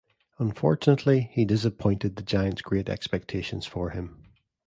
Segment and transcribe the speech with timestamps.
[0.39, 4.17] Unfortunately, he disappointed the Giants' great expectations for him.